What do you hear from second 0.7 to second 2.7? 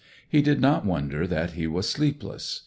wonder that he was sleepless.